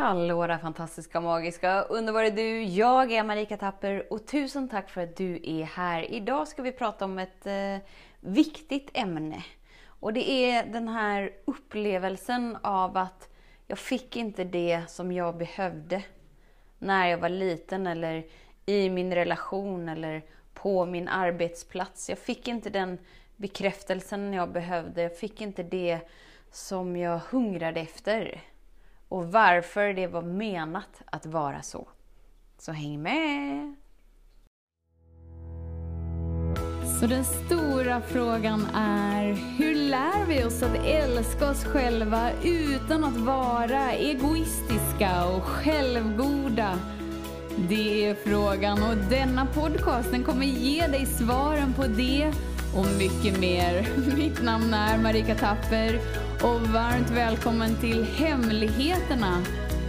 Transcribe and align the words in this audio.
Hallå 0.00 0.46
där 0.46 0.58
fantastiska, 0.58 1.20
magiska, 1.20 1.82
underbara 1.82 2.30
du! 2.30 2.62
Jag 2.62 3.12
är 3.12 3.24
Marika 3.24 3.56
Tapper 3.56 4.12
och 4.12 4.26
tusen 4.26 4.68
tack 4.68 4.90
för 4.90 5.00
att 5.00 5.16
du 5.16 5.40
är 5.42 5.64
här. 5.64 6.12
Idag 6.12 6.48
ska 6.48 6.62
vi 6.62 6.72
prata 6.72 7.04
om 7.04 7.18
ett 7.18 7.46
eh, 7.46 7.76
viktigt 8.20 8.90
ämne. 8.94 9.44
Och 9.86 10.12
det 10.12 10.30
är 10.30 10.66
den 10.66 10.88
här 10.88 11.30
upplevelsen 11.44 12.58
av 12.62 12.96
att 12.96 13.28
jag 13.66 13.78
fick 13.78 14.16
inte 14.16 14.44
det 14.44 14.82
som 14.88 15.12
jag 15.12 15.36
behövde 15.36 16.02
när 16.78 17.06
jag 17.06 17.18
var 17.18 17.28
liten 17.28 17.86
eller 17.86 18.26
i 18.66 18.90
min 18.90 19.14
relation 19.14 19.88
eller 19.88 20.22
på 20.54 20.86
min 20.86 21.08
arbetsplats. 21.08 22.08
Jag 22.08 22.18
fick 22.18 22.48
inte 22.48 22.70
den 22.70 22.98
bekräftelsen 23.36 24.32
jag 24.32 24.52
behövde. 24.52 25.02
Jag 25.02 25.18
fick 25.18 25.40
inte 25.40 25.62
det 25.62 26.00
som 26.50 26.96
jag 26.96 27.18
hungrade 27.18 27.80
efter 27.80 28.40
och 29.10 29.32
varför 29.32 29.92
det 29.92 30.06
var 30.06 30.22
menat 30.22 31.02
att 31.04 31.26
vara 31.26 31.62
så. 31.62 31.88
Så 32.58 32.72
häng 32.72 33.02
med! 33.02 33.74
Så 37.00 37.06
den 37.06 37.24
stora 37.24 38.00
frågan 38.00 38.66
är, 38.74 39.32
hur 39.58 39.74
lär 39.74 40.26
vi 40.26 40.44
oss 40.44 40.62
att 40.62 40.76
älska 40.86 41.50
oss 41.50 41.64
själva 41.64 42.30
utan 42.44 43.04
att 43.04 43.16
vara 43.16 43.92
egoistiska 43.92 45.26
och 45.26 45.42
självgoda? 45.42 46.78
Det 47.68 48.06
är 48.06 48.14
frågan 48.14 48.82
och 48.82 48.96
denna 48.96 49.46
podcast 49.46 50.10
den 50.10 50.24
kommer 50.24 50.46
ge 50.46 50.86
dig 50.86 51.06
svaren 51.06 51.72
på 51.72 51.86
det 51.86 52.32
och 52.76 52.86
mycket 52.98 53.40
mer. 53.40 53.88
Mitt 54.16 54.42
namn 54.42 54.74
är 54.74 54.98
Marika 54.98 55.34
Tapper 55.34 56.00
och 56.42 56.60
varmt 56.60 57.10
välkommen 57.10 57.80
till 57.80 58.04
Hemligheterna 58.04 59.42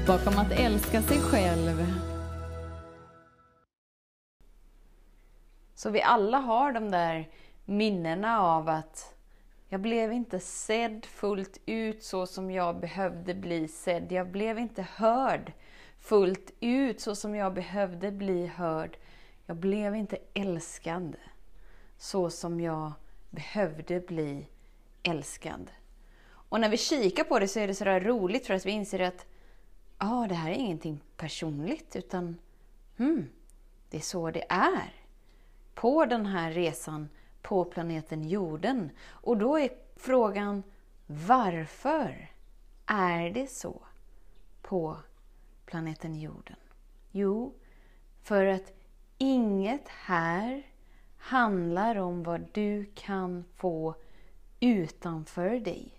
bakom 0.08 0.38
att 0.38 0.52
älska 0.52 1.02
sig 1.02 1.20
själv. 1.20 1.86
Så 5.76 5.90
vi 5.90 6.02
alla 6.02 6.38
har 6.38 6.72
de 6.72 6.92
där 6.92 7.30
minnena 7.66 8.42
av 8.42 8.70
att 8.70 9.14
jag 9.70 9.82
blev 9.82 10.14
inte 10.14 10.40
sedd 10.40 11.06
fullt 11.06 11.62
ut 11.66 12.04
så 12.04 12.26
som 12.28 12.52
jag 12.52 12.80
behövde 12.80 13.34
bli 13.34 13.68
sedd. 13.68 14.12
Jag 14.12 14.32
blev 14.32 14.60
inte 14.60 14.86
hörd 14.96 15.54
fullt 16.00 16.52
ut 16.60 17.02
så 17.02 17.16
som 17.16 17.36
jag 17.36 17.54
behövde 17.54 18.12
bli 18.12 18.48
hörd. 18.48 18.98
Jag 19.46 19.58
blev 19.58 19.96
inte 19.96 20.18
älskad 20.34 21.16
så 22.02 22.30
som 22.30 22.62
jag 22.62 22.92
behövde 23.30 24.00
bli 24.00 24.48
älskad. 25.04 25.72
Och 26.32 26.60
när 26.60 26.70
vi 26.70 26.78
kikar 26.78 27.24
på 27.24 27.40
det 27.40 27.48
så 27.48 27.60
är 27.60 27.68
det 27.68 27.76
sådär 27.76 28.00
roligt 28.00 28.48
för 28.48 28.54
att 28.54 28.66
vi 28.66 28.72
inser 28.72 29.00
att 29.00 29.26
ah, 29.98 30.28
det 30.28 30.36
här 30.36 30.52
är 30.52 30.56
ingenting 30.56 31.04
personligt 31.18 31.96
utan 31.96 32.38
hmm, 32.98 33.30
det 33.90 33.98
är 33.98 34.02
så 34.02 34.32
det 34.32 34.46
är. 34.50 34.94
På 35.74 36.06
den 36.06 36.26
här 36.26 36.52
resan 36.52 37.10
på 37.42 37.66
planeten 37.66 38.30
jorden. 38.30 38.90
Och 39.08 39.38
då 39.38 39.60
är 39.60 39.70
frågan 39.96 40.64
varför 41.08 42.32
är 42.86 43.30
det 43.30 43.48
så 43.48 43.82
på 44.62 44.98
planeten 45.66 46.16
jorden? 46.16 46.58
Jo, 47.12 47.54
för 48.22 48.46
att 48.46 48.74
inget 49.18 49.88
här 49.88 50.71
handlar 51.22 51.96
om 51.96 52.24
vad 52.24 52.46
du 52.52 52.86
kan 52.96 53.46
få 53.56 53.96
utanför 54.60 55.60
dig. 55.60 55.94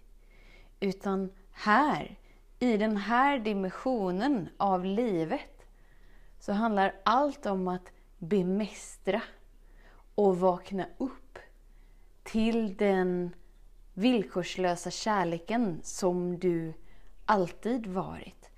Utan 0.80 1.32
här, 1.50 2.18
i 2.58 2.76
den 2.76 2.96
här 2.96 3.38
dimensionen 3.38 4.48
av 4.56 4.84
livet, 4.84 5.66
så 6.38 6.52
handlar 6.52 6.94
allt 7.04 7.46
om 7.46 7.68
att 7.68 7.92
bemästra 8.18 9.22
och 10.14 10.40
vakna 10.40 10.86
upp 10.98 11.38
till 12.22 12.76
den 12.76 13.34
villkorslösa 13.94 14.90
kärleken 14.90 15.80
som 15.82 16.38
du 16.38 16.72
alltid 17.26 17.86
varit. 17.86 18.50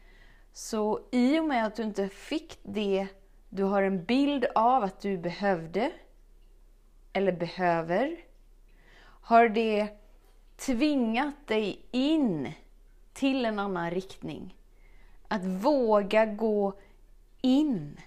Så 0.52 1.00
i 1.12 1.38
och 1.40 1.44
med 1.44 1.66
att 1.66 1.76
du 1.76 1.82
inte 1.82 2.08
fick 2.08 2.58
det 2.62 3.08
du 3.48 3.62
har 3.62 3.82
en 3.82 4.04
bild 4.04 4.44
av 4.54 4.84
att 4.84 5.00
du 5.00 5.18
behövde 5.18 5.92
eller 7.14 7.32
behöver, 7.32 8.16
har 9.00 9.48
det 9.48 9.88
tvingat 10.56 11.46
dig 11.46 11.86
in 11.90 12.52
till 13.12 13.44
en 13.44 13.58
annan 13.58 13.90
riktning. 13.90 14.56
Att 15.28 15.44
våga 15.44 16.26
gå 16.26 16.78
in 17.40 18.00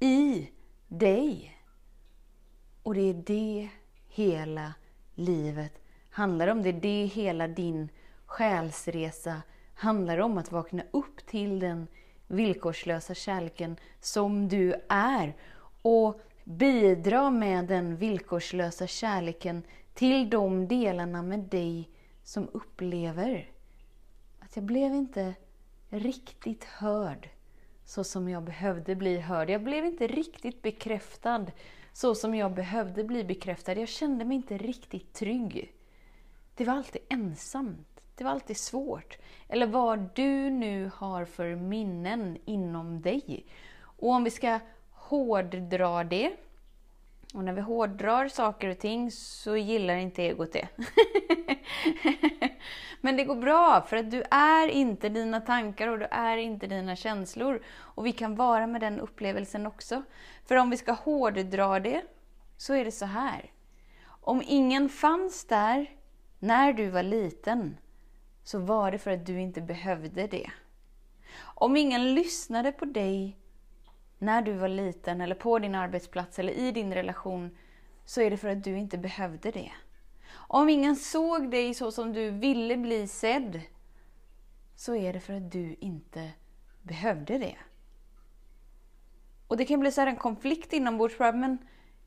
i 0.00 0.50
dig. 0.88 1.56
Och 2.82 2.94
det 2.94 3.00
är 3.00 3.14
det 3.14 3.68
hela 4.08 4.74
livet 5.14 5.72
handlar 6.10 6.48
om. 6.48 6.62
Det 6.62 6.68
är 6.68 6.80
det 6.80 7.04
hela 7.04 7.48
din 7.48 7.88
själsresa 8.26 9.42
handlar 9.74 10.18
om. 10.18 10.38
Att 10.38 10.52
vakna 10.52 10.82
upp 10.90 11.26
till 11.26 11.60
den 11.60 11.86
villkorslösa 12.26 13.14
kärleken 13.14 13.76
som 14.00 14.48
du 14.48 14.74
är. 14.88 15.36
Och 15.82 16.20
bidra 16.48 17.30
med 17.30 17.64
den 17.64 17.96
villkorslösa 17.96 18.86
kärleken 18.86 19.62
till 19.94 20.30
de 20.30 20.68
delarna 20.68 21.22
med 21.22 21.40
dig 21.40 21.88
som 22.22 22.48
upplever 22.52 23.50
att 24.38 24.56
jag 24.56 24.64
blev 24.64 24.94
inte 24.94 25.34
riktigt 25.88 26.64
hörd 26.64 27.28
så 27.84 28.04
som 28.04 28.28
jag 28.28 28.42
behövde 28.42 28.94
bli 28.94 29.20
hörd. 29.20 29.50
Jag 29.50 29.62
blev 29.62 29.84
inte 29.84 30.06
riktigt 30.06 30.62
bekräftad 30.62 31.46
så 31.92 32.14
som 32.14 32.34
jag 32.34 32.54
behövde 32.54 33.04
bli 33.04 33.24
bekräftad. 33.24 33.72
Jag 33.72 33.88
kände 33.88 34.24
mig 34.24 34.36
inte 34.36 34.58
riktigt 34.58 35.12
trygg. 35.12 35.72
Det 36.54 36.64
var 36.64 36.74
alltid 36.74 37.02
ensamt. 37.08 38.00
Det 38.14 38.24
var 38.24 38.30
alltid 38.30 38.56
svårt. 38.56 39.18
Eller 39.48 39.66
vad 39.66 40.08
du 40.14 40.50
nu 40.50 40.90
har 40.94 41.24
för 41.24 41.56
minnen 41.56 42.38
inom 42.44 43.00
dig. 43.00 43.46
Och 43.80 44.10
om 44.10 44.24
vi 44.24 44.30
ska 44.30 44.60
hårddrar 45.08 46.04
det 46.04 46.36
och 47.34 47.44
när 47.44 47.52
vi 47.52 47.60
hårdrar 47.60 48.28
saker 48.28 48.68
och 48.68 48.78
ting 48.78 49.10
så 49.10 49.56
gillar 49.56 49.96
inte 49.96 50.22
egot 50.22 50.52
det. 50.52 50.68
Men 53.00 53.16
det 53.16 53.24
går 53.24 53.36
bra, 53.36 53.84
för 53.88 53.96
att 53.96 54.10
du 54.10 54.22
är 54.30 54.68
inte 54.68 55.08
dina 55.08 55.40
tankar 55.40 55.88
och 55.88 55.98
du 55.98 56.06
är 56.10 56.36
inte 56.36 56.66
dina 56.66 56.96
känslor. 56.96 57.62
Och 57.68 58.06
vi 58.06 58.12
kan 58.12 58.34
vara 58.34 58.66
med 58.66 58.80
den 58.80 59.00
upplevelsen 59.00 59.66
också. 59.66 60.02
För 60.44 60.56
om 60.56 60.70
vi 60.70 60.76
ska 60.76 60.92
hårddra 60.92 61.80
det, 61.80 62.02
så 62.56 62.74
är 62.74 62.84
det 62.84 62.92
så 62.92 63.06
här. 63.06 63.52
Om 64.04 64.42
ingen 64.46 64.88
fanns 64.88 65.44
där 65.44 65.90
när 66.38 66.72
du 66.72 66.88
var 66.88 67.02
liten, 67.02 67.76
så 68.44 68.58
var 68.58 68.90
det 68.90 68.98
för 68.98 69.10
att 69.10 69.26
du 69.26 69.40
inte 69.40 69.60
behövde 69.60 70.26
det. 70.26 70.50
Om 71.40 71.76
ingen 71.76 72.14
lyssnade 72.14 72.72
på 72.72 72.84
dig 72.84 73.36
när 74.18 74.42
du 74.42 74.52
var 74.52 74.68
liten 74.68 75.20
eller 75.20 75.34
på 75.34 75.58
din 75.58 75.74
arbetsplats 75.74 76.38
eller 76.38 76.52
i 76.52 76.72
din 76.72 76.94
relation 76.94 77.56
så 78.04 78.20
är 78.20 78.30
det 78.30 78.36
för 78.36 78.48
att 78.48 78.64
du 78.64 78.78
inte 78.78 78.98
behövde 78.98 79.50
det. 79.50 79.72
Om 80.32 80.68
ingen 80.68 80.96
såg 80.96 81.50
dig 81.50 81.74
så 81.74 81.92
som 81.92 82.12
du 82.12 82.30
ville 82.30 82.76
bli 82.76 83.08
sedd 83.08 83.60
så 84.76 84.94
är 84.94 85.12
det 85.12 85.20
för 85.20 85.32
att 85.32 85.52
du 85.52 85.76
inte 85.80 86.30
behövde 86.82 87.38
det. 87.38 87.56
Och 89.48 89.56
det 89.56 89.64
kan 89.64 89.80
bli 89.80 89.92
så 89.92 90.00
en 90.00 90.16
konflikt 90.16 90.72
inombords, 90.72 91.18
men 91.18 91.58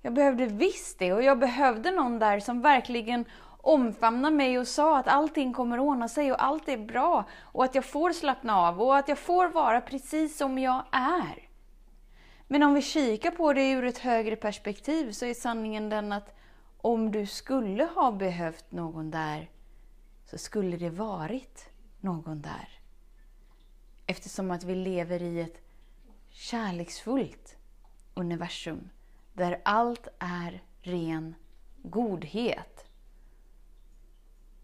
jag 0.01 0.13
behövde 0.13 0.45
visst 0.45 0.99
det 0.99 1.13
och 1.13 1.23
jag 1.23 1.39
behövde 1.39 1.91
någon 1.91 2.19
där 2.19 2.39
som 2.39 2.61
verkligen 2.61 3.25
omfamnade 3.61 4.35
mig 4.35 4.59
och 4.59 4.67
sa 4.67 4.97
att 4.97 5.07
allting 5.07 5.53
kommer 5.53 5.79
ordna 5.79 6.07
sig 6.07 6.31
och 6.31 6.43
allt 6.43 6.69
är 6.69 6.77
bra 6.77 7.23
och 7.41 7.63
att 7.63 7.75
jag 7.75 7.85
får 7.85 8.11
slappna 8.11 8.57
av 8.57 8.81
och 8.81 8.97
att 8.97 9.07
jag 9.07 9.17
får 9.17 9.47
vara 9.47 9.81
precis 9.81 10.37
som 10.37 10.59
jag 10.59 10.83
är. 10.91 11.50
Men 12.51 12.63
om 12.63 12.73
vi 12.73 12.81
kikar 12.81 13.31
på 13.31 13.53
det 13.53 13.71
ur 13.71 13.85
ett 13.85 13.97
högre 13.97 14.35
perspektiv 14.35 15.11
så 15.11 15.25
är 15.25 15.33
sanningen 15.33 15.89
den 15.89 16.11
att 16.11 16.35
om 16.77 17.11
du 17.11 17.25
skulle 17.25 17.83
ha 17.83 18.11
behövt 18.11 18.71
någon 18.71 19.11
där 19.11 19.49
så 20.25 20.37
skulle 20.37 20.77
det 20.77 20.89
varit 20.89 21.69
någon 21.99 22.41
där. 22.41 22.69
Eftersom 24.05 24.51
att 24.51 24.63
vi 24.63 24.75
lever 24.75 25.21
i 25.21 25.41
ett 25.41 25.61
kärleksfullt 26.29 27.55
universum 28.13 28.89
där 29.33 29.61
allt 29.63 30.07
är 30.19 30.63
ren 30.81 31.35
godhet. 31.83 32.85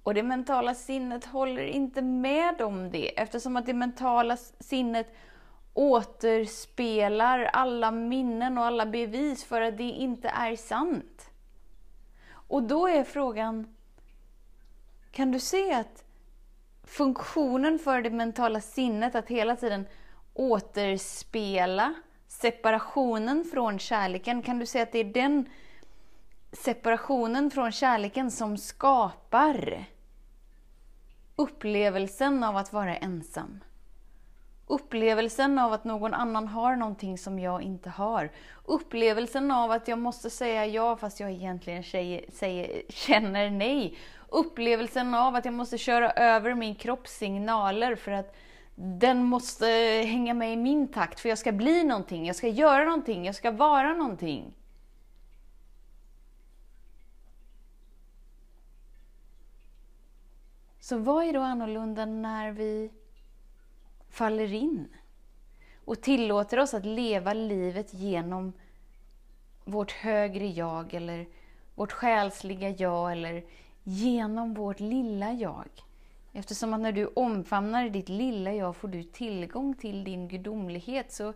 Och 0.04 0.14
det 0.14 0.24
mentala 0.24 0.76
sinnet 0.76 1.26
håller 1.26 1.66
inte 1.66 2.02
med 2.02 2.62
om 2.62 2.92
det 2.92 3.20
eftersom 3.20 3.58
att 3.58 3.66
det 3.66 3.74
mentala 3.74 4.38
sinnet 4.60 5.08
återspelar 5.78 7.40
alla 7.40 7.92
minnen 7.92 8.58
och 8.58 8.66
alla 8.66 8.86
bevis 8.86 9.44
för 9.44 9.62
att 9.62 9.78
det 9.78 9.84
inte 9.84 10.30
är 10.30 10.56
sant. 10.56 11.30
Och 12.30 12.64
då 12.64 12.88
är 12.88 13.04
frågan, 13.04 13.76
kan 15.12 15.32
du 15.32 15.40
se 15.40 15.74
att 15.74 16.04
funktionen 16.84 17.80
för 17.80 18.02
det 18.02 18.10
mentala 18.10 18.62
sinnet 18.62 19.16
att 19.16 19.28
hela 19.28 19.56
tiden 19.56 19.88
återspela 20.34 21.94
separationen 22.28 23.44
från 23.44 23.80
kärleken? 23.80 24.42
Kan 24.42 24.60
du 24.60 24.66
säga 24.66 24.84
att 24.84 24.92
det 24.92 25.00
är 25.00 25.14
den 25.14 25.50
separationen 26.52 27.52
från 27.52 27.72
kärleken 27.72 28.32
som 28.32 28.58
skapar 28.58 29.86
upplevelsen 31.36 32.44
av 32.44 32.58
att 32.58 32.74
vara 32.74 32.96
ensam? 32.96 33.60
Upplevelsen 34.68 35.60
av 35.60 35.74
att 35.74 35.84
någon 35.84 36.14
annan 36.14 36.48
har 36.48 36.76
någonting 36.76 37.18
som 37.18 37.40
jag 37.40 37.62
inte 37.62 37.90
har. 37.90 38.30
Upplevelsen 38.66 39.52
av 39.52 39.72
att 39.72 39.88
jag 39.88 40.00
måste 40.00 40.30
säga 40.30 40.66
ja 40.66 40.98
fast 40.98 41.20
jag 41.20 41.32
egentligen 41.32 41.84
säger, 41.84 42.26
säger, 42.34 42.82
känner 42.90 43.50
nej. 43.50 43.98
Upplevelsen 44.30 45.14
av 45.14 45.36
att 45.36 45.46
jag 45.46 45.54
måste 45.54 45.78
köra 45.78 46.12
över 46.12 46.54
min 46.54 46.76
kropps 46.76 47.12
signaler 47.12 47.96
för 47.96 48.12
att 48.12 48.36
den 48.76 49.24
måste 49.24 49.66
hänga 50.06 50.34
med 50.34 50.54
i 50.54 50.56
min 50.56 50.88
takt 50.88 51.20
för 51.20 51.30
jag 51.30 51.38
ska 51.38 51.52
bli 51.52 51.84
någonting, 51.84 52.26
jag 52.26 52.36
ska 52.36 52.48
göra 52.48 52.86
någonting, 52.86 53.26
jag 53.26 53.36
ska 53.36 53.52
vara 53.52 53.94
någonting. 53.94 54.54
Så 60.80 60.98
vad 60.98 61.26
är 61.26 61.34
då 61.34 61.42
annorlunda 61.42 62.06
när 62.06 62.52
vi 62.52 62.92
faller 64.18 64.54
in 64.54 64.88
och 65.86 66.02
tillåter 66.02 66.60
oss 66.60 66.74
att 66.74 66.86
leva 66.86 67.34
livet 67.34 67.94
genom 67.94 68.54
vårt 69.66 69.92
högre 69.92 70.48
jag 70.48 70.94
eller 70.94 71.28
vårt 71.76 71.92
själsliga 71.92 72.70
jag 72.70 73.12
eller 73.12 73.44
genom 73.84 74.54
vårt 74.54 74.80
lilla 74.80 75.32
jag. 75.32 75.70
Eftersom 76.34 76.74
att 76.74 76.80
när 76.80 76.92
du 76.92 77.06
omfamnar 77.06 77.90
ditt 77.90 78.10
lilla 78.10 78.54
jag 78.54 78.76
får 78.76 78.88
du 78.88 79.04
tillgång 79.04 79.74
till 79.74 80.04
din 80.04 80.28
gudomlighet. 80.28 81.12
Så 81.12 81.34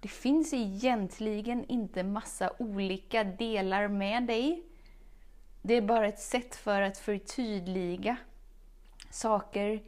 det 0.00 0.08
finns 0.08 0.54
egentligen 0.54 1.64
inte 1.64 2.02
massa 2.02 2.52
olika 2.58 3.24
delar 3.24 3.88
med 3.88 4.26
dig. 4.26 4.62
Det 5.62 5.74
är 5.74 5.82
bara 5.82 6.08
ett 6.08 6.20
sätt 6.20 6.56
för 6.56 6.82
att 6.82 6.98
förtydliga 6.98 8.16
saker. 9.10 9.82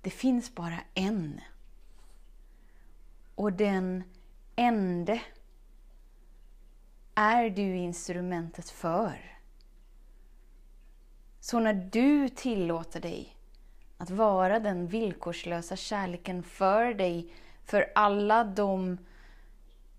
Det 0.00 0.10
finns 0.10 0.54
bara 0.54 0.78
en. 0.94 1.40
Och 3.36 3.52
den 3.52 4.04
ende 4.56 5.22
är 7.14 7.50
du 7.50 7.76
instrumentet 7.76 8.70
för. 8.70 9.38
Så 11.40 11.60
när 11.60 11.74
du 11.74 12.28
tillåter 12.28 13.00
dig 13.00 13.36
att 13.98 14.10
vara 14.10 14.60
den 14.60 14.86
villkorslösa 14.86 15.76
kärleken 15.76 16.42
för 16.42 16.94
dig, 16.94 17.32
för 17.64 17.92
alla 17.94 18.44
de 18.44 18.98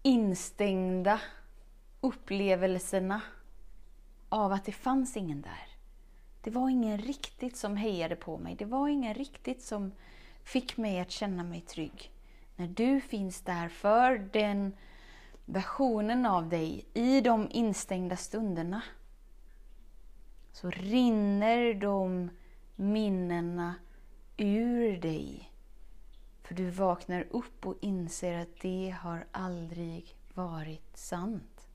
instängda 0.04 1.22
upplevelserna 2.02 3.22
av 4.30 4.52
att 4.52 4.66
det 4.66 4.72
fanns 4.72 5.18
ingen 5.18 5.42
där. 5.42 5.68
Det 6.42 6.50
var 6.50 6.70
ingen 6.70 6.98
riktigt 6.98 7.58
som 7.58 7.78
hejade 7.78 8.16
på 8.16 8.38
mig. 8.38 8.56
Det 8.56 8.66
var 8.66 8.88
ingen 8.88 9.14
riktigt 9.14 9.64
som 9.64 9.92
fick 10.44 10.78
mig 10.78 11.00
att 11.00 11.12
känna 11.12 11.44
mig 11.44 11.62
trygg. 11.62 12.12
När 12.60 12.68
du 12.68 13.02
finns 13.02 13.42
där 13.42 13.70
för 13.70 14.18
den 14.18 14.74
versionen 15.46 16.26
av 16.26 16.50
dig 16.50 16.86
i 16.94 17.22
de 17.22 17.48
instängda 17.52 18.16
stunderna 18.16 18.82
så 20.52 20.70
rinner 20.70 21.74
de 21.74 22.30
minnena 22.76 23.76
ur 24.38 24.98
dig. 24.98 25.52
För 26.44 26.56
du 26.56 26.70
vaknar 26.70 27.28
upp 27.30 27.66
och 27.66 27.76
inser 27.82 28.38
att 28.42 28.62
det 28.62 28.96
har 29.02 29.26
aldrig 29.32 30.16
varit 30.34 30.98
sant. 30.98 31.68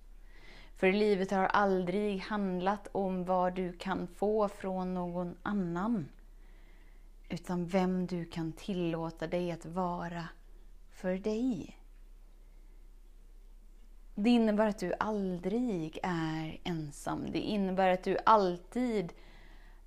För 0.77 0.93
livet 0.93 1.31
har 1.31 1.45
aldrig 1.45 2.19
handlat 2.19 2.89
om 2.93 3.25
vad 3.25 3.55
du 3.55 3.73
kan 3.73 4.07
få 4.07 4.49
från 4.49 4.95
någon 4.95 5.37
annan. 5.43 6.09
Utan 7.29 7.67
vem 7.67 8.07
du 8.07 8.25
kan 8.25 8.53
tillåta 8.53 9.27
dig 9.27 9.53
att 9.53 9.67
vara 9.67 10.29
för 11.03 11.19
dig. 11.19 11.79
Det 14.15 14.31
innebär 14.31 14.67
att 14.67 14.79
du 14.79 14.95
aldrig 14.99 15.99
är 16.03 16.61
ensam. 16.65 17.33
Det 17.33 17.39
innebär 17.39 17.89
att 17.89 18.03
du 18.03 18.19
alltid 18.27 19.13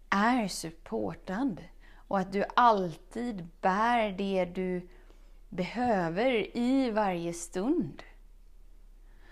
är 0.10 0.48
supportad. 0.48 1.64
Och 2.08 2.20
att 2.20 2.32
du 2.32 2.44
alltid 2.56 3.48
bär 3.62 4.12
det 4.12 4.46
du 4.46 4.88
behöver 5.50 6.58
i 6.58 6.92
varje 6.92 7.34
stund. 7.34 8.04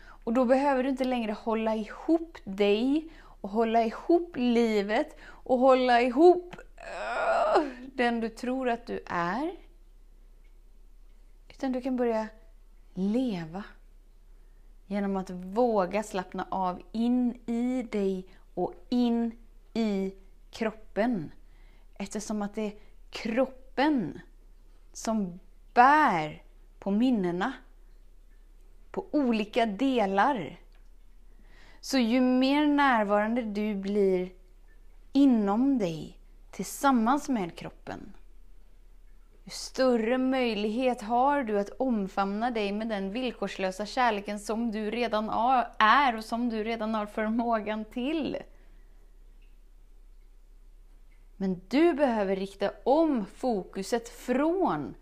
Och 0.04 0.34
då 0.34 0.46
behöver 0.46 0.84
du 0.84 0.90
inte 0.90 1.04
längre 1.04 1.32
hålla 1.32 1.76
ihop 1.76 2.38
dig 2.44 3.10
och 3.24 3.50
hålla 3.50 3.84
ihop 3.84 4.36
livet 4.36 5.18
och 5.24 5.60
hålla 5.60 6.02
ihop 6.02 6.56
uh, 6.78 7.64
den 7.94 8.20
du 8.20 8.30
tror 8.30 8.70
att 8.70 8.86
du 8.86 9.04
är. 9.06 9.63
Utan 11.64 11.72
du 11.72 11.82
kan 11.82 11.96
börja 11.96 12.28
leva 12.94 13.64
genom 14.88 15.18
att 15.18 15.30
våga 15.30 16.04
slappna 16.04 16.48
av 16.50 16.82
in 16.92 17.40
i 17.46 17.84
dig 17.84 18.28
och 18.54 18.74
in 18.90 19.32
i 19.74 20.14
kroppen. 20.52 21.32
Eftersom 21.94 22.42
att 22.42 22.56
det 22.56 22.62
är 22.62 22.74
kroppen 23.10 24.20
som 24.94 25.40
bär 25.74 26.44
på 26.80 26.92
minnena. 26.92 27.54
På 28.92 29.06
olika 29.12 29.66
delar. 29.66 30.60
Så 31.82 31.98
ju 31.98 32.22
mer 32.22 32.68
närvarande 32.68 33.42
du 33.42 33.76
blir 33.76 34.32
inom 35.14 35.78
dig 35.78 36.18
tillsammans 36.52 37.30
med 37.30 37.56
kroppen, 37.56 38.14
ju 39.44 39.52
större 39.52 40.18
möjlighet 40.18 41.02
har 41.02 41.44
du 41.44 41.60
att 41.60 41.70
omfamna 41.70 42.52
dig 42.52 42.72
med 42.72 42.88
den 42.88 43.12
villkorslösa 43.12 43.86
kärleken 43.86 44.40
som 44.40 44.72
du 44.72 44.92
redan 44.92 45.30
är 45.78 46.18
och 46.18 46.26
som 46.26 46.50
du 46.50 46.64
redan 46.64 46.96
har 46.96 47.06
förmågan 47.06 47.86
till. 47.86 48.38
Men 51.38 51.62
du 51.68 51.94
behöver 51.94 52.36
rikta 52.36 52.72
om 52.84 53.26
fokuset 53.26 54.10
från 54.10 54.96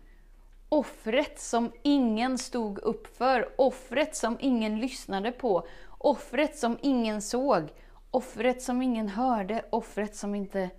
offret 0.68 1.40
som 1.40 1.72
ingen 1.82 2.38
stod 2.38 2.78
upp 2.78 3.16
för, 3.16 3.60
offret 3.60 4.16
som 4.16 4.36
ingen 4.40 4.80
lyssnade 4.80 5.32
på, 5.32 5.66
offret 5.98 6.58
som 6.58 6.78
ingen 6.82 7.22
såg, 7.22 7.68
offret 8.10 8.62
som 8.62 8.82
ingen 8.82 9.08
hörde, 9.08 9.64
offret 9.70 10.16
som 10.16 10.34
inte 10.34 10.70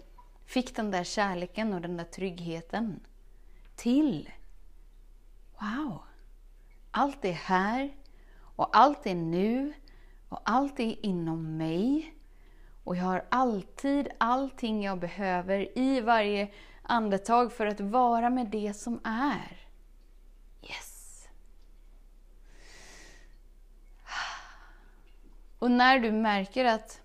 fick 0.46 0.76
den 0.76 0.92
där 0.92 1.04
kärleken 1.04 1.74
och 1.74 1.82
den 1.82 1.98
där 1.98 2.04
tryggheten 2.04 3.00
till. 3.76 4.32
Wow! 5.60 6.04
Allt 6.92 7.26
är 7.26 7.32
här 7.32 7.94
och 8.56 8.78
allt 8.78 9.06
är 9.06 9.16
nu 9.16 9.74
och 10.30 10.42
allt 10.44 10.80
är 10.80 11.06
inom 11.06 11.58
mig. 11.58 12.14
Och 12.84 12.96
jag 12.96 13.04
har 13.04 13.26
alltid 13.30 14.08
allting 14.18 14.84
jag 14.84 15.00
behöver 15.00 15.78
i 15.78 16.02
varje 16.02 16.52
andetag 16.82 17.54
för 17.54 17.66
att 17.66 17.80
vara 17.80 18.30
med 18.30 18.48
det 18.48 18.74
som 18.74 19.00
är. 19.04 19.68
Yes! 20.62 21.28
Och 25.60 25.72
när 25.72 26.00
du 26.00 26.12
märker 26.12 26.66
att 26.66 27.02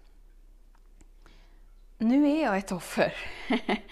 nu 1.99 2.31
är 2.31 2.43
jag 2.43 2.59
ett 2.59 2.73
offer 2.73 3.15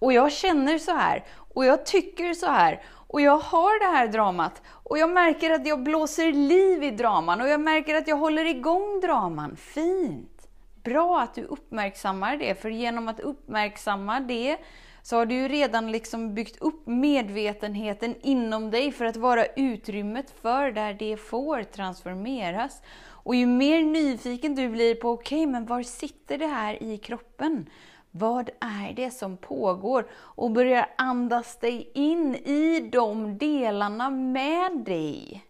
och 0.00 0.12
jag 0.12 0.32
känner 0.32 0.78
så 0.78 0.92
här 0.92 1.24
och 1.54 1.64
jag 1.64 1.86
tycker 1.86 2.34
så 2.34 2.46
här 2.46 2.82
och 3.10 3.20
jag 3.20 3.38
har 3.38 3.80
det 3.80 3.96
här 3.96 4.08
dramat 4.08 4.62
och 4.66 4.98
jag 4.98 5.10
märker 5.10 5.50
att 5.50 5.66
jag 5.66 5.82
blåser 5.82 6.32
liv 6.32 6.82
i 6.82 6.90
draman 6.90 7.40
och 7.40 7.48
jag 7.48 7.60
märker 7.60 7.94
att 7.94 8.08
jag 8.08 8.16
håller 8.16 8.44
igång 8.44 9.00
draman. 9.00 9.56
Fint! 9.56 10.48
Bra 10.84 11.20
att 11.20 11.34
du 11.34 11.44
uppmärksammar 11.44 12.36
det, 12.36 12.62
för 12.62 12.70
genom 12.70 13.08
att 13.08 13.20
uppmärksamma 13.20 14.20
det 14.20 14.56
så 15.02 15.16
har 15.16 15.26
du 15.26 15.34
ju 15.34 15.48
redan 15.48 15.92
liksom 15.92 16.34
byggt 16.34 16.56
upp 16.60 16.86
medvetenheten 16.86 18.14
inom 18.22 18.70
dig 18.70 18.92
för 18.92 19.04
att 19.04 19.16
vara 19.16 19.46
utrymmet 19.46 20.34
för 20.42 20.72
där 20.72 20.94
det 20.94 21.16
får 21.16 21.62
transformeras. 21.62 22.82
Och 23.08 23.34
ju 23.34 23.46
mer 23.46 23.82
nyfiken 23.82 24.54
du 24.54 24.68
blir 24.68 24.94
på, 24.94 25.10
okej, 25.10 25.38
okay, 25.38 25.46
men 25.52 25.66
var 25.66 25.82
sitter 25.82 26.38
det 26.38 26.46
här 26.46 26.82
i 26.82 26.98
kroppen? 26.98 27.66
Vad 28.10 28.50
är 28.60 28.92
det 28.92 29.10
som 29.10 29.36
pågår? 29.36 30.10
Och 30.12 30.50
börjar 30.50 30.94
andas 30.98 31.58
dig 31.58 31.90
in 31.94 32.34
i 32.34 32.90
de 32.92 33.38
delarna 33.38 34.10
med 34.10 34.78
dig. 34.78 35.44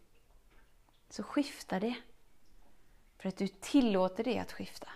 Så 1.11 1.23
skiftar 1.23 1.81
det. 1.81 1.95
För 3.19 3.29
att 3.29 3.37
du 3.37 3.49
tillåter 3.49 4.25
det 4.25 4.39
att 4.39 4.53
skifta. 4.53 4.89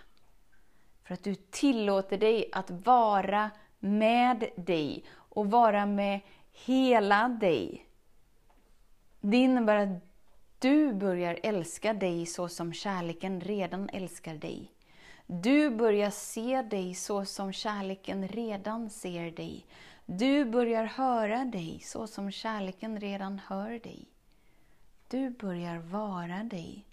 För 1.03 1.13
att 1.13 1.23
du 1.23 1.35
tillåter 1.35 2.17
dig 2.17 2.49
att 2.51 2.71
vara 2.71 3.49
med 3.79 4.49
dig 4.55 5.05
och 5.11 5.51
vara 5.51 5.85
med 5.85 6.19
hela 6.51 7.27
dig. 7.29 7.85
Det 9.21 9.37
innebär 9.37 9.75
att 9.75 10.01
du 10.59 10.93
börjar 10.93 11.39
älska 11.43 11.93
dig 11.93 12.25
så 12.25 12.49
som 12.49 12.73
kärleken 12.73 13.41
redan 13.41 13.89
älskar 13.89 14.35
dig. 14.35 14.74
Du 15.27 15.69
börjar 15.69 16.09
se 16.09 16.61
dig 16.61 16.95
så 16.95 17.25
som 17.25 17.53
kärleken 17.53 18.27
redan 18.27 18.89
ser 18.89 19.31
dig. 19.31 19.65
Du 20.05 20.45
börjar 20.45 20.83
höra 20.83 21.45
dig 21.45 21.79
så 21.83 22.07
som 22.07 22.31
kärleken 22.31 22.99
redan 22.99 23.41
hör 23.47 23.79
dig. 23.79 24.05
Du 25.07 25.29
börjar 25.29 25.77
vara 25.77 26.43
dig 26.43 26.85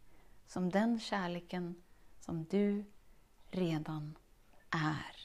som 0.47 0.71
den 0.71 1.01
kärleken 1.01 1.75
som 2.21 2.45
du 2.45 2.85
redan 3.51 4.15
är. 4.71 5.17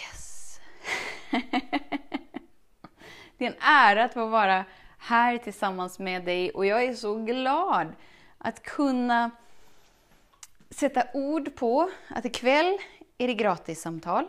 Yes! 0.00 0.60
det 3.38 3.46
är 3.46 3.50
en 3.50 3.58
ära 3.60 4.04
att 4.04 4.14
få 4.14 4.26
vara 4.26 4.64
här 4.98 5.38
tillsammans 5.38 5.98
med 5.98 6.24
dig 6.24 6.50
och 6.50 6.66
jag 6.66 6.84
är 6.84 6.94
så 6.94 7.14
glad 7.14 7.92
att 8.38 8.62
kunna 8.62 9.30
sätta 10.78 11.04
ord 11.14 11.54
på 11.54 11.90
att 12.08 12.24
ikväll 12.24 12.78
är 13.18 13.26
det 13.26 13.34
gratissamtal. 13.34 14.24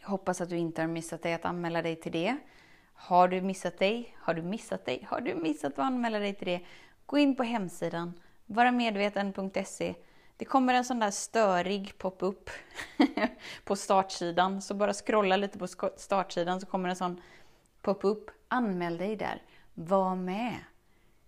Jag 0.00 0.08
hoppas 0.08 0.40
att 0.40 0.48
du 0.48 0.56
inte 0.56 0.80
har 0.80 0.88
missat 0.88 1.22
dig 1.22 1.34
att 1.34 1.44
anmäla 1.44 1.82
dig 1.82 1.96
till 1.96 2.12
det. 2.12 2.36
Har 2.92 3.28
du 3.28 3.40
missat 3.40 3.78
dig? 3.78 4.16
Har 4.18 4.34
du 4.34 4.42
missat 4.42 4.84
dig? 4.84 5.06
Har 5.10 5.20
du 5.20 5.34
missat 5.34 5.72
att 5.72 5.78
anmäla 5.78 6.18
dig 6.18 6.34
till 6.34 6.46
det? 6.46 6.60
Gå 7.06 7.18
in 7.18 7.36
på 7.36 7.42
hemsidan 7.42 8.20
varamedveten.se. 8.46 9.94
Det 10.36 10.44
kommer 10.44 10.74
en 10.74 10.84
sån 10.84 10.98
där 10.98 11.10
störig 11.10 11.98
pop-up 11.98 12.50
på 13.64 13.76
startsidan, 13.76 14.62
så 14.62 14.74
bara 14.74 14.92
scrolla 14.92 15.36
lite 15.36 15.58
på 15.58 15.66
startsidan 15.96 16.60
så 16.60 16.66
kommer 16.66 16.88
en 16.88 16.96
sån 16.96 17.20
pop-up. 17.82 18.30
Anmäl 18.48 18.98
dig 18.98 19.16
där. 19.16 19.42
Var 19.74 20.16
med. 20.16 20.56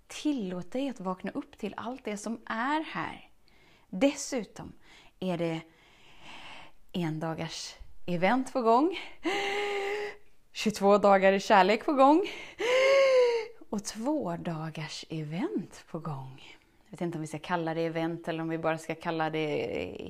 Tillåt 0.07 0.73
dig 0.73 0.89
att 0.89 1.01
vakna 1.01 1.31
upp 1.31 1.59
till 1.59 1.75
allt 1.77 2.05
det 2.05 2.17
som 2.17 2.41
är 2.47 2.85
här. 2.85 3.30
Dessutom 3.91 4.73
är 5.21 5.39
det 5.39 5.61
en 6.93 7.21
dagars 7.21 7.75
event 8.07 8.53
på 8.53 8.63
gång. 8.63 8.99
22 10.53 10.99
dagar 10.99 11.33
i 11.33 11.41
kärlek 11.41 11.85
på 11.85 11.93
gång. 11.93 12.27
Och 13.71 13.85
två 13.85 14.37
dagars 14.37 15.05
event 15.09 15.85
på 15.91 15.99
gång. 15.99 16.59
Jag 16.85 16.91
vet 16.91 17.01
inte 17.01 17.19
om 17.19 17.23
vi 17.23 17.27
ska 17.27 17.39
kalla 17.39 17.75
det 17.75 17.81
event 17.81 18.29
eller 18.29 18.43
om 18.43 18.49
vi 18.49 18.59
bara 18.59 18.79
ska 18.79 18.95
kalla 18.95 19.31
det 19.31 19.47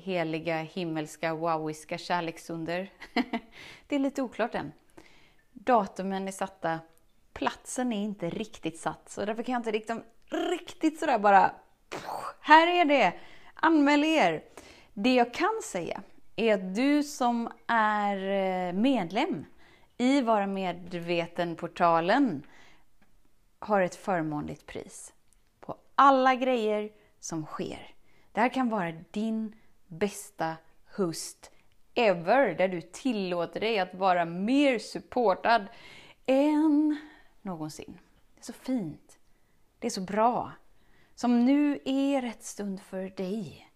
heliga, 0.04 0.58
himmelska, 0.58 1.34
wowiska 1.34 1.98
kärleksunder. 1.98 2.92
det 3.86 3.94
är 3.94 3.98
lite 3.98 4.22
oklart 4.22 4.54
än. 4.54 4.72
Datumen 5.52 6.28
är 6.28 6.32
satta, 6.32 6.78
platsen 7.32 7.92
är 7.92 8.02
inte 8.02 8.30
riktigt 8.30 8.78
satt, 8.78 9.08
så 9.08 9.24
därför 9.24 9.42
kan 9.42 9.52
jag 9.52 9.60
inte 9.60 9.70
riktigt, 9.70 9.96
riktigt 10.50 10.98
sådär 10.98 11.18
bara... 11.18 11.54
Här 12.40 12.66
är 12.66 12.84
det! 12.84 13.14
Anmäl 13.62 14.04
er! 14.04 14.44
Det 14.94 15.14
jag 15.14 15.34
kan 15.34 15.60
säga 15.64 16.02
är 16.36 16.54
att 16.54 16.74
du 16.74 17.02
som 17.02 17.48
är 17.66 18.16
eh, 18.16 18.72
medlem 18.72 19.44
i 19.98 20.20
Vara 20.20 20.46
medveten-portalen 20.46 22.46
har 23.58 23.80
ett 23.80 23.94
förmånligt 23.94 24.66
pris 24.66 25.12
på 25.60 25.76
alla 25.94 26.34
grejer 26.34 26.90
som 27.20 27.46
sker. 27.46 27.94
Det 28.32 28.40
här 28.40 28.48
kan 28.48 28.68
vara 28.68 28.92
din 29.10 29.56
bästa 29.86 30.56
höst 30.86 31.50
ever, 31.94 32.54
där 32.54 32.68
du 32.68 32.80
tillåter 32.80 33.60
dig 33.60 33.78
att 33.78 33.94
vara 33.94 34.24
mer 34.24 34.78
supportad 34.78 35.66
än 36.26 37.00
någonsin. 37.42 37.98
Det 38.34 38.40
är 38.40 38.44
så 38.44 38.52
fint. 38.52 39.18
Det 39.78 39.86
är 39.86 39.90
så 39.90 40.00
bra. 40.00 40.52
Som 41.20 41.44
nu 41.44 41.78
är 41.84 42.22
rätt 42.22 42.44
stund 42.44 42.80
för 42.80 43.12
dig 43.16 43.70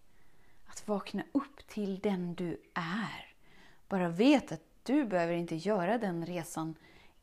att 0.65 0.87
vakna 0.87 1.23
upp 1.31 1.67
till 1.67 1.99
den 1.99 2.35
du 2.35 2.61
är. 2.73 3.33
Bara 3.89 4.09
vet 4.09 4.51
att 4.51 4.61
du 4.83 5.05
behöver 5.05 5.33
inte 5.33 5.55
göra 5.55 5.97
den 5.97 6.25
resan 6.25 6.75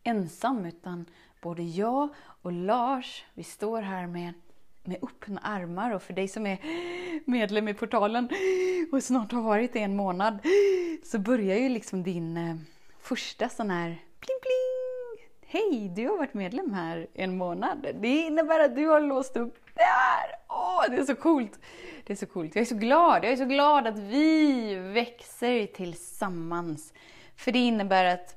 ensam, 0.03 0.65
utan 0.65 1.07
både 1.41 1.63
jag 1.63 2.09
och 2.17 2.53
Lars, 2.53 3.25
vi 3.35 3.45
står 3.45 3.83
här 3.83 4.07
med, 4.07 4.33
med 4.85 4.99
öppna 5.03 5.41
armar. 5.41 5.95
Och 5.95 6.03
för 6.03 6.13
dig 6.13 6.29
som 6.29 6.47
är 6.47 6.59
medlem 7.31 7.69
i 7.69 7.75
portalen 7.75 8.29
och 8.93 9.03
snart 9.03 9.33
har 9.33 9.43
varit 9.43 9.73
det 9.73 9.81
en 9.81 9.97
månad, 9.97 10.39
så 11.05 11.19
börjar 11.19 11.57
ju 11.57 11.69
liksom 11.69 12.03
din 12.03 12.37
eh, 12.37 12.57
första 13.01 13.49
sån 13.49 13.71
här 13.71 13.89
pling 14.21 14.39
pling. 14.43 14.72
Hej, 15.53 15.93
du 15.97 16.09
har 16.09 16.17
varit 16.17 16.35
medlem 16.35 16.75
här 16.75 17.07
en 17.15 17.37
månad. 17.37 17.87
Det 18.01 18.09
innebär 18.09 18.61
att 18.61 18.77
du 18.77 18.87
har 18.87 19.01
låst 19.01 19.37
upp 19.37 19.57
där! 19.75 20.37
Åh, 20.49 20.85
det 20.91 20.97
är 20.97 21.05
så 21.05 21.15
coolt! 21.15 21.59
Det 22.05 22.13
är 22.13 22.17
så 22.17 22.27
coolt. 22.27 22.55
Jag 22.55 22.63
är 22.63 22.67
så 22.67 22.75
glad. 22.75 23.25
Jag 23.25 23.33
är 23.33 23.37
så 23.37 23.45
glad 23.45 23.87
att 23.87 23.99
vi 23.99 24.75
växer 24.75 25.67
tillsammans. 25.67 26.93
För 27.37 27.53
det 27.53 27.59
innebär 27.59 28.05
att, 28.05 28.37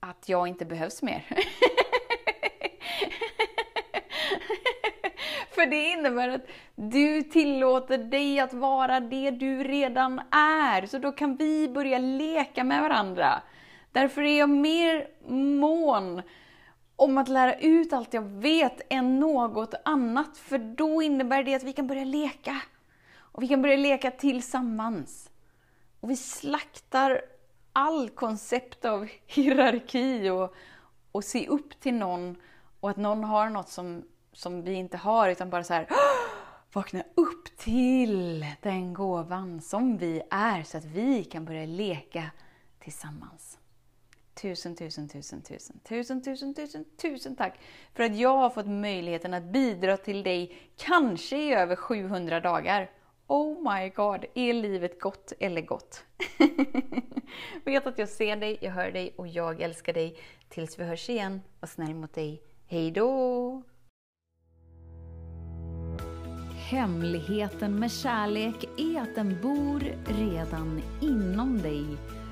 att 0.00 0.28
jag 0.28 0.48
inte 0.48 0.64
behövs 0.64 1.02
mer. 1.02 1.24
För 5.50 5.66
det 5.66 5.90
innebär 5.90 6.28
att 6.28 6.46
du 6.74 7.22
tillåter 7.22 7.98
dig 7.98 8.40
att 8.40 8.52
vara 8.52 9.00
det 9.00 9.30
du 9.30 9.64
redan 9.64 10.18
är. 10.30 10.86
Så 10.86 10.98
då 10.98 11.12
kan 11.12 11.36
vi 11.36 11.68
börja 11.68 11.98
leka 11.98 12.64
med 12.64 12.82
varandra. 12.82 13.42
Därför 13.92 14.22
är 14.22 14.38
jag 14.38 14.50
mer 14.50 15.08
mån 15.32 16.22
om 16.96 17.18
att 17.18 17.28
lära 17.28 17.54
ut 17.54 17.92
allt 17.92 18.14
jag 18.14 18.22
vet 18.22 18.80
än 18.88 19.20
något 19.20 19.74
annat. 19.84 20.36
För 20.36 20.58
då 20.58 21.02
innebär 21.02 21.42
det 21.42 21.54
att 21.54 21.62
vi 21.62 21.72
kan 21.72 21.86
börja 21.86 22.04
leka. 22.04 22.62
Och 23.16 23.42
vi 23.42 23.48
kan 23.48 23.62
börja 23.62 23.76
leka 23.76 24.10
tillsammans. 24.10 25.30
Och 26.00 26.10
vi 26.10 26.16
slaktar 26.16 27.22
all 27.72 28.10
koncept 28.10 28.84
av 28.84 29.08
hierarki 29.26 30.30
och, 30.30 30.54
och 31.12 31.24
se 31.24 31.46
upp 31.46 31.80
till 31.80 31.94
någon 31.94 32.36
och 32.80 32.90
att 32.90 32.96
någon 32.96 33.24
har 33.24 33.50
något 33.50 33.68
som, 33.68 34.02
som 34.32 34.62
vi 34.62 34.72
inte 34.72 34.96
har, 34.96 35.28
utan 35.28 35.50
bara 35.50 35.64
så 35.64 35.74
här 35.74 35.88
vakna 36.72 37.02
upp 37.14 37.56
till 37.56 38.46
den 38.60 38.94
gåvan 38.94 39.60
som 39.60 39.98
vi 39.98 40.22
är 40.30 40.62
så 40.62 40.78
att 40.78 40.84
vi 40.84 41.24
kan 41.24 41.44
börja 41.44 41.66
leka 41.66 42.30
tillsammans. 42.78 43.59
Tusen, 44.34 44.76
tusen, 44.76 45.08
tusen, 45.08 45.42
tusen, 45.42 45.80
tusen, 45.80 46.22
tusen, 46.22 46.54
tusen, 46.54 46.84
tusen 46.96 47.36
tack 47.36 47.60
för 47.94 48.02
att 48.02 48.16
jag 48.16 48.36
har 48.36 48.50
fått 48.50 48.68
möjligheten 48.68 49.34
att 49.34 49.44
bidra 49.44 49.96
till 49.96 50.22
dig, 50.22 50.58
kanske 50.76 51.36
i 51.36 51.54
över 51.54 51.76
700 51.76 52.40
dagar. 52.40 52.90
Oh 53.26 53.74
my 53.74 53.88
god, 53.88 54.24
är 54.34 54.52
livet 54.52 55.00
gott 55.00 55.32
eller 55.40 55.60
gott? 55.60 56.04
Vet 57.64 57.86
att 57.86 57.98
jag 57.98 58.08
ser 58.08 58.36
dig, 58.36 58.58
jag 58.60 58.70
hör 58.70 58.90
dig 58.90 59.14
och 59.16 59.28
jag 59.28 59.60
älskar 59.60 59.92
dig. 59.92 60.16
Tills 60.48 60.78
vi 60.78 60.84
hörs 60.84 61.10
igen, 61.10 61.40
var 61.60 61.66
snäll 61.66 61.94
mot 61.94 62.14
dig. 62.14 62.42
Hej 62.66 62.90
då! 62.90 63.62
Hemligheten 66.70 67.78
med 67.78 67.92
kärlek 67.92 68.64
är 68.78 69.00
att 69.00 69.14
den 69.14 69.40
bor 69.42 69.80
redan 70.06 70.82
inom 71.00 71.58
dig 71.62 71.84